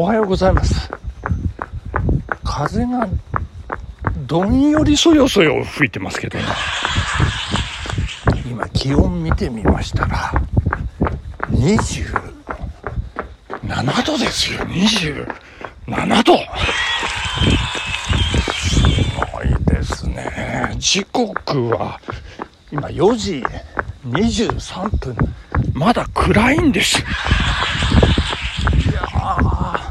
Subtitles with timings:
[0.00, 0.90] おはようございます。
[2.42, 3.06] 風が
[4.26, 6.44] どんよりそよそよ吹いてますけどね。
[8.50, 10.32] 今気温見てみましたら、
[11.50, 12.14] 27
[14.06, 16.38] 度ですよ、27度。
[18.54, 18.80] す
[19.34, 20.74] ごいですね。
[20.78, 22.00] 時刻は
[22.72, 23.44] 今4時
[24.06, 25.14] 23分。
[25.74, 27.00] まだ暗いんです。
[27.00, 27.02] い
[28.94, 29.90] やー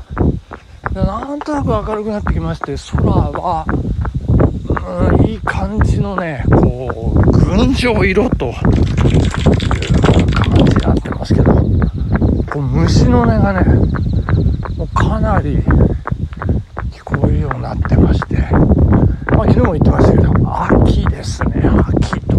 [0.94, 3.66] なんとなく明るくなってきまして、空は、
[5.18, 8.64] うん、いい感じのね、こう、群青色という感
[9.58, 13.64] じになってますけど、こう虫の音がね、
[14.78, 15.58] もうかなり
[16.92, 18.36] 聞こえるようになってまして、
[19.36, 20.34] まあ、昨日も言ってましたけど、
[20.86, 22.36] 秋ですね、秋と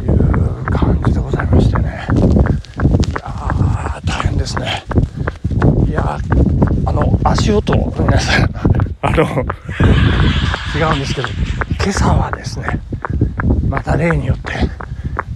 [0.00, 2.06] いう感じでございましてね。
[3.10, 4.82] いやー、大変ですね。
[5.86, 6.42] いやー、
[7.44, 8.50] 皆さん、
[9.02, 9.24] あの、
[10.76, 11.28] 違うんですけど、
[11.82, 12.80] 今朝はですね、
[13.68, 14.52] また例によって、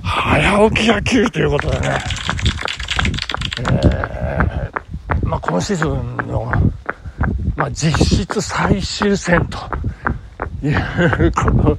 [0.04, 1.98] 早起き野球ということでね、
[3.72, 6.52] えー、まあ、今シーズンの、
[7.56, 9.58] まあ、実質最終戦と
[10.64, 10.68] い
[11.26, 11.78] うこと、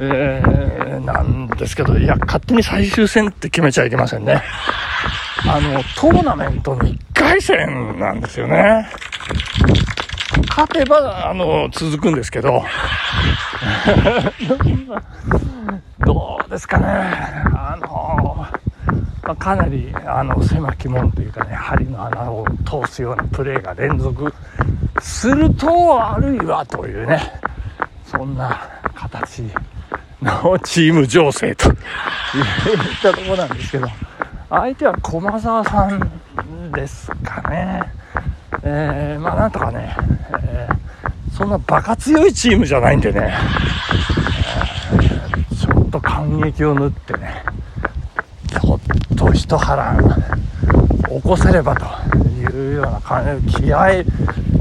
[0.00, 4.42] えー、なんですけど、いや、勝手に最終戦って決めちゃいけませんね。
[5.46, 8.88] あの、トーナメントの1回戦なんですよね。
[10.48, 12.62] 勝てば、あの、続くんですけど、
[16.04, 16.84] どうですかね。
[16.86, 18.46] あの、
[19.22, 24.32] まあ、かなり、あの、狭き門というかね、針の穴を通すようなプレーが連続
[25.00, 27.20] すると、あるいはというね、
[28.04, 29.42] そんな形
[30.20, 31.76] のチーム情勢といっ
[33.02, 33.88] たところなんですけど、
[34.54, 37.80] 相手は駒沢さんですかね。
[38.62, 39.96] えー、まあなんとかね、
[40.42, 40.76] えー、
[41.34, 43.32] そんなバカ強いチームじゃないんでね、
[44.92, 47.42] えー、ちょっと感激を縫ってね、
[48.50, 48.80] ちょっ
[49.16, 49.96] と一波乱
[51.08, 51.86] 起こせればと
[52.28, 54.04] いうような感じで、気合、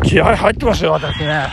[0.04, 1.26] 気合入ってますよ、私ね。
[1.26, 1.50] いや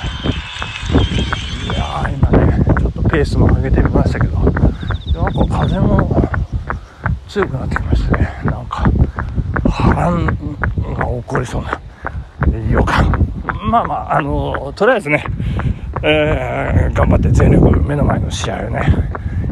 [2.04, 4.52] ー、今ね、ちょっとペースも上げてみましたけど、な
[5.28, 6.07] んか風も
[7.28, 8.32] 強くなってきましたね。
[8.44, 8.90] なんか、
[9.68, 11.80] 波乱が起こりそうな
[12.70, 13.28] 予感。
[13.70, 15.24] まあまあ、あのとりあえずね、
[16.02, 18.80] えー、頑張って全力目の前の試合をね、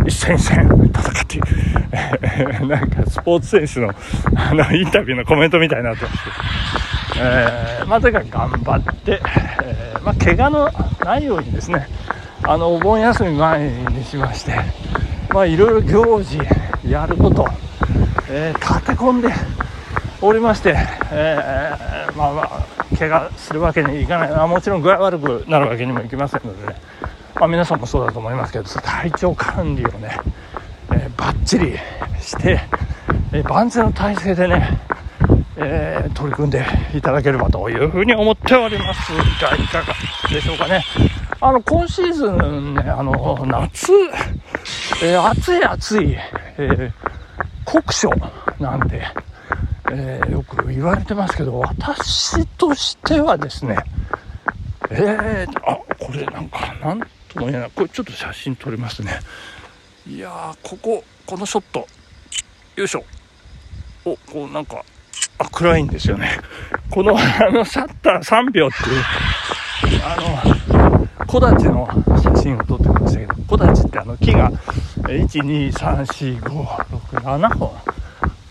[0.06, 1.40] 一戦一戦戦って、
[1.92, 3.92] えー、なんかスポーツ選手の
[4.34, 6.18] あのインタビューのコメントみたいになってます
[7.12, 9.20] けど、えー、まあ、とにかく頑張って、
[9.64, 10.70] えー、まあ、怪我の
[11.04, 11.88] ないようにですね、
[12.42, 14.54] あの、お盆休み前にしまして、
[15.34, 16.38] まあ、いろいろ行事、
[16.88, 17.46] やること、
[18.28, 19.32] えー、立て込んで
[20.20, 20.74] おりまして、
[21.12, 26.76] えー、まあまあ、怪我するわけにいかない、あもちろん具合悪くなるわけにもいきませんのでね、
[27.36, 30.18] まあ、皆さんもそうだと思いますけど、体調管理をね、
[30.92, 31.76] えー、バッチリ
[32.20, 32.60] して、
[33.32, 34.80] えー、万全の体制でね、
[35.58, 39.12] えー、取り組んでいただければというふうに思っております。
[39.12, 39.94] が、いかが
[40.30, 40.84] でしょうかね。
[41.40, 43.92] あの、今シーズンね、あの、夏、
[45.02, 46.16] えー、暑い暑い、
[46.58, 47.15] えー、
[47.66, 48.08] 酷暑
[48.58, 49.02] なんで、
[49.90, 53.76] えー、よく言われてますけど、私としてはですね、
[54.90, 57.70] えー、あ、これなんか、なんとも言えない。
[57.74, 59.18] これちょっと写真撮りますね。
[60.08, 61.86] いやー、ここ、このショット、
[62.76, 63.04] よいしょ。
[64.04, 64.84] お、こうなんか、
[65.38, 66.38] あ、暗いんですよね。
[66.90, 71.88] この、あの、シャッター3秒っていう、あの、木立の
[72.22, 74.50] 写真を撮ってましたけど、木立ってあの木が、
[75.02, 77.72] 1、2、3、4、5、7本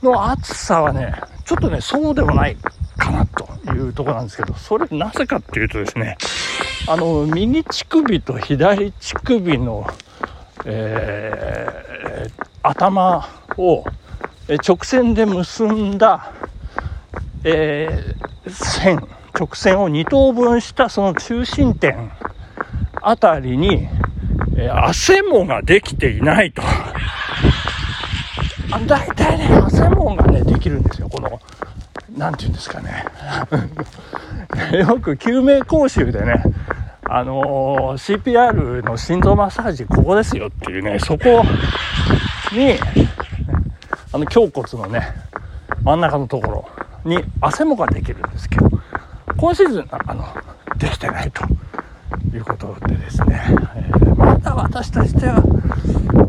[0.02, 1.14] の暑さはね、
[1.44, 2.56] ちょっとね、そうでもない
[2.96, 6.16] かなというとこなんですけど、それなぜかっていうとですね、
[6.86, 9.86] あの、右乳首と左乳首の、
[10.64, 13.26] えー、頭
[13.56, 13.84] を、
[14.66, 16.32] 直線で結んだ、
[17.44, 19.06] えー、線、
[19.38, 22.10] 直線を2等分したその中心点
[23.02, 23.88] あたりに、
[24.60, 26.62] え、汗もができていないと。
[28.70, 31.08] あ大体ね、汗もがね、できるんですよ。
[31.08, 31.40] この、
[32.16, 33.04] なんて言うんですかね。
[34.76, 36.42] よく救命講習でね、
[37.04, 41.44] あのー、CPR の心臓マッサージここですよっていうね、そこ
[42.52, 42.74] に、
[44.12, 45.08] あの胸骨のね、
[45.84, 46.68] 真ん中のところ
[47.04, 48.68] に汗もができるんですけど、
[49.36, 50.26] 今シーズン、あの、
[50.76, 51.44] できてないと
[52.36, 53.40] いうことでですね、
[53.76, 55.42] えー、まだ私としては、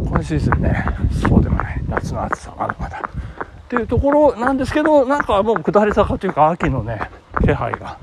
[0.05, 0.85] 今シーズンね、
[1.27, 2.99] そうでもない、夏の暑さ、まだまだ。
[2.99, 7.09] っていうところなんですけど、なんかもう下り坂というか、秋のね、
[7.41, 7.97] 気配が、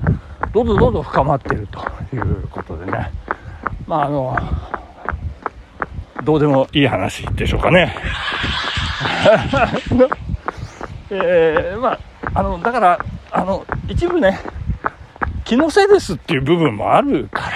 [0.53, 1.79] どんどんどんどん深まっていると
[2.15, 3.11] いうことでね、
[3.85, 4.37] まああの、
[6.23, 7.95] どうでもいい話でしょうかね。
[11.09, 11.99] えー、まあ、
[12.33, 12.99] あの、だから、
[13.31, 14.39] あの、一部ね、
[15.45, 17.46] 気のせいですっていう部分もあるか、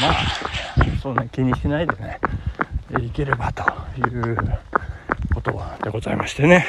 [0.00, 0.14] まあ、
[1.02, 2.20] そんな気にしないでね、
[3.00, 3.62] いければと
[3.98, 4.36] いう
[5.34, 5.52] こと
[5.82, 6.66] でございましてね。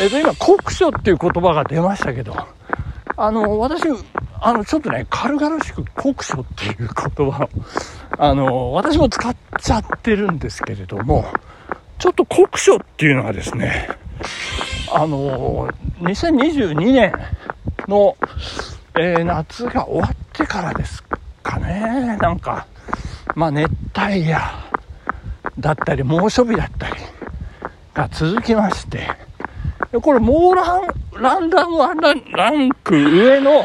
[0.00, 2.36] えっ、と、今、酷暑っていう言葉が出ましたけど、
[3.16, 3.82] あの、私、
[4.40, 7.48] あの、ちょっとね、軽々しく酷暑っていう言葉を、
[8.18, 11.24] あの、私も使っちゃってるんですけれども、
[11.98, 13.88] ちょっと酷暑っていうのはですね、
[14.92, 15.68] あの、
[16.00, 17.12] 2022年
[17.88, 18.16] の、
[18.96, 21.02] えー、夏が終わってからです
[21.58, 22.66] ね、なんか、
[23.34, 24.40] まあ熱帯夜
[25.58, 26.94] だったり猛暑日だったり
[27.92, 29.08] が続きまして、
[30.00, 30.82] これもうラン、
[31.20, 33.64] ランダムランランク上の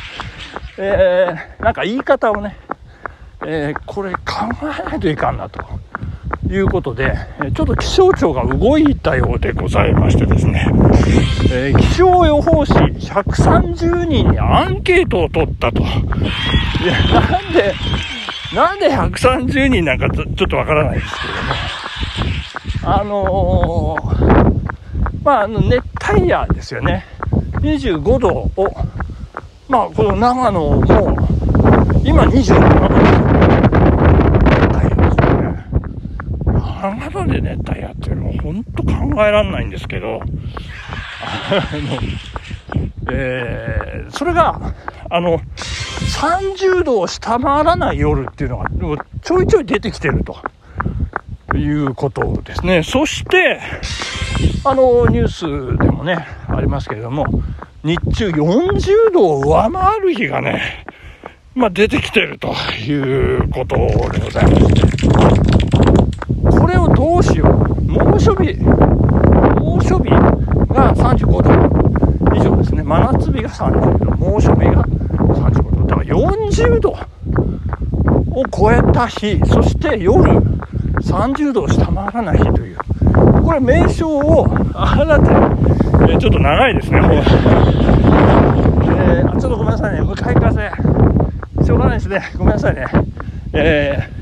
[0.78, 2.56] えー、なんか言い方をね、
[3.46, 4.20] えー、これ考
[4.62, 5.64] えないといかんなと。
[6.48, 7.14] いうことで、
[7.54, 10.66] ちょっと気象庁が動いたようでございましてですね、
[11.50, 15.82] えー、気象予報士130人にアンケートを取ったと。
[15.82, 15.86] い
[16.86, 17.74] や、なんで、
[18.54, 21.14] なんで130人なんかちょっとわからないです
[22.82, 25.82] けども、あのー、まあ、あの、熱
[26.12, 27.04] 帯夜ですよね。
[27.60, 28.50] 25度を、
[29.68, 30.84] まあ、この長野も、
[32.04, 33.45] 今27度。
[36.94, 44.74] 長野で熱帯夜っていうのは本当考えられないんですけど、あの、えー、それが、
[45.10, 48.70] あの、30度を下回らない夜っていうのが、
[49.22, 50.36] ちょいちょい出てきてると。
[51.54, 52.82] いうことですね。
[52.82, 53.60] そして、
[54.64, 57.24] あの、ニュースでもね、ありますけれども、
[57.82, 60.84] 日中40度を上回る日がね、
[61.54, 62.52] まあ、出てきてると
[62.86, 64.95] いうことでございます。
[67.06, 67.82] これをどうしよう。
[67.84, 68.56] 猛暑日、
[69.60, 70.10] 猛暑日
[70.74, 71.50] が35度
[72.34, 72.82] 以上ですね。
[72.82, 75.86] 真夏日が30度、猛暑日が35度。
[75.86, 76.98] だから40度を
[78.52, 80.32] 超えた日、そして夜
[81.00, 82.78] 30度を下回らない日という、
[83.44, 85.28] これ名称を新たに、
[86.10, 87.12] えー、ちょっと長いですね、もう。
[87.12, 90.70] えー、ちょっとごめんなさいね、向かい風、
[91.64, 92.86] しょうがないですね、ごめんなさいね。
[93.52, 94.15] えー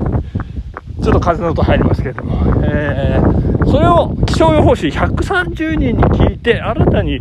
[1.05, 7.19] ちょっと風の音入りますけれども、えー、それを気象予報士130人に聞いて新たに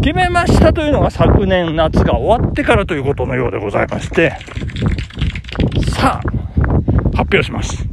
[0.00, 4.36] 決めましたというのが昨年夏が終わってからということのようでございまして、
[5.98, 7.84] さあ、発表します。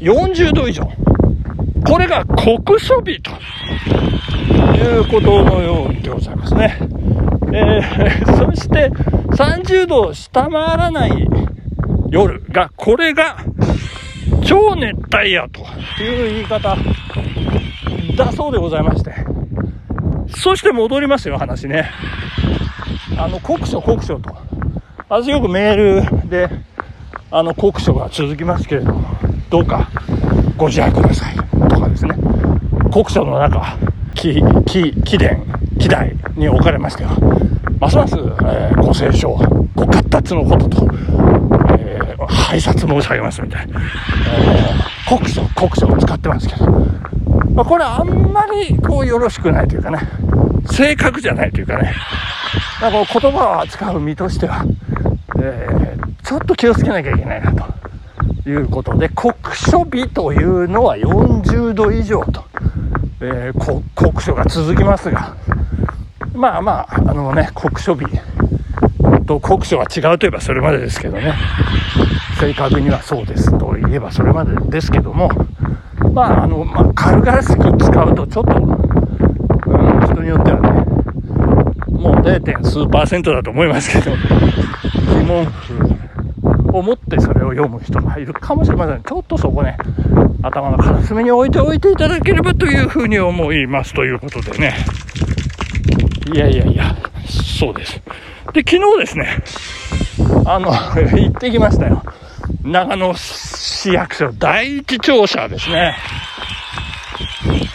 [0.00, 0.86] 40度以上。
[1.86, 3.30] これが酷暑日と
[4.76, 6.76] いうことのようでございますね。
[7.50, 8.90] えー、 そして
[9.30, 11.26] 30度を下回らない
[12.10, 13.38] 夜が、これが
[14.46, 15.60] 超熱帯夜と
[16.00, 16.76] いう言い方
[18.16, 19.12] だそうでございまして。
[20.28, 21.90] そして戻りますよ、話ね。
[23.18, 24.36] あの、酷暑、酷暑と。
[25.08, 26.48] 私よくメールで、
[27.30, 29.08] あの、酷暑が続きますけれども、
[29.50, 29.90] どうか
[30.56, 31.36] ご自愛ください。
[31.68, 32.14] とかですね。
[32.92, 33.76] 酷暑の中、
[34.14, 35.42] 気、気、気伝、
[35.78, 37.16] 気代に置かれましては、
[37.78, 39.38] ますます、えー、ご清聴、
[39.74, 40.86] ご活達のことと、
[42.56, 43.80] 拝察申し上げますみたいな。
[43.80, 46.66] えー、国書、国書を使ってますけど。
[47.52, 49.98] まあ、これあんまりこうよろしくないというかね、
[50.70, 51.94] 正確じゃないというかね、
[52.80, 54.64] なんか言葉を扱う身としては、
[55.38, 62.44] えー、ちょっと気をつけなきゃいけないなということで、国書日というのは40度以上と、
[63.20, 65.36] えー、国書が続きますが、
[66.34, 68.06] まあまあ、あのね、国書日
[69.26, 71.34] と国書は違うといえばそれまでですけどね。
[72.38, 75.30] 正確にはそうですと言えばそれまでですけども、
[76.12, 80.96] まあ、あの、まあ、軽々しく使うとちょっと、うん、人によってはね、
[81.90, 82.62] もう 0.
[82.62, 89.02] 数パーセントだと思いますけど、疑問符を持ってそれを読む人がいるかもしれません。
[89.02, 89.78] ちょっとそこね、
[90.42, 94.74] 頭の片隅に置いておいていただければというふうに思いますということでね。
[96.34, 96.94] いやいやいや、
[97.26, 98.00] そうです。
[98.52, 99.42] で、昨日ですね、
[100.44, 100.70] あの、
[101.18, 102.02] 行ってきましたよ。
[102.62, 105.96] 長野市役所第一庁舎ですね。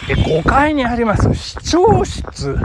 [0.06, 2.56] で5階にあります市長室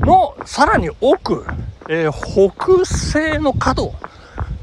[0.00, 1.44] のさらに奥、
[1.88, 3.92] えー、北西の角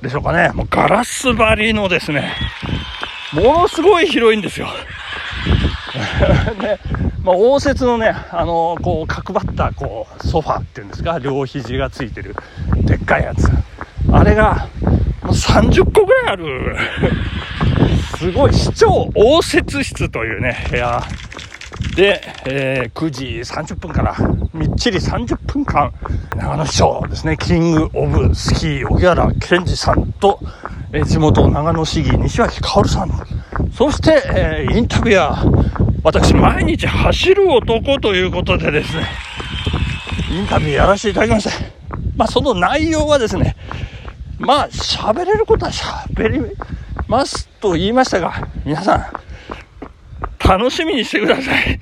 [0.02, 0.52] でしょうかね。
[0.54, 2.34] もうガラス張りのですね、
[3.34, 4.68] ものすごい広いんですよ。
[6.62, 6.80] で、
[7.24, 12.36] まあ、応接のね、あのー、こう、角張った、こう、ソファっていうんですか、両肘がついてる、
[12.76, 13.50] でっかいやつ。
[14.12, 14.68] あれが、
[15.26, 16.78] もう30個ぐらいある。
[18.18, 21.04] すごい、市長応接室というね、部屋。
[21.96, 24.16] で、えー、9時30分から
[24.54, 25.94] みっちり30分間
[26.36, 27.38] 長野市長ですね。
[27.38, 30.40] キング・オブ・スキー荻原健二さんと、
[30.92, 33.12] えー、地元長野市議西脇薫さん。
[33.74, 35.86] そして、えー、インタビュアー。
[36.06, 39.08] 私毎日走る男ということでですね
[40.30, 41.66] インタビューやらせていただきました。
[42.16, 43.56] まあその内容はですね
[44.40, 46.40] まあ喋れることは喋り
[47.08, 49.26] ますと言いましたが皆さん
[50.48, 51.80] 楽しみにしてください。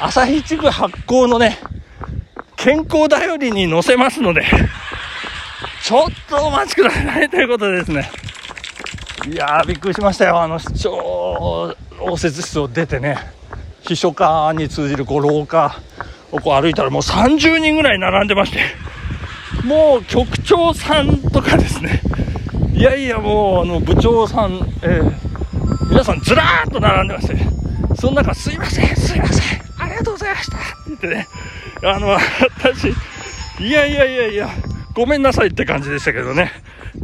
[0.00, 1.56] 朝日地区発行のね、
[2.56, 4.44] 健康だよりに載せますので、
[5.82, 8.10] ちょっとお待ちくださいということでですね。
[9.30, 10.40] いやー、びっくりしましたよ。
[10.42, 13.18] あの、市長応接室を出てね、
[13.82, 15.80] 秘書課に通じるこう廊下
[16.32, 18.60] をこう歩いたらもう30人ぐらい並んでまして、
[19.64, 22.00] もう局長さんとかですね、
[22.74, 25.24] いやいやもうあの部長さん、えー
[25.90, 27.36] 皆さんずらーっと並んでまして、
[27.94, 31.28] その中、すいません、すいません、ありがとうございましたって言ってね、
[31.84, 32.88] あの、私、
[33.60, 34.50] いやいやいやいや、
[34.94, 36.52] ごめんなさいって感じでしたけどね、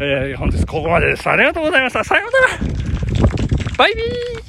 [0.01, 1.29] えー、本日ここまでです。
[1.29, 2.03] ありがとうございました。
[2.03, 3.77] さようなら。
[3.77, 4.41] バイビー。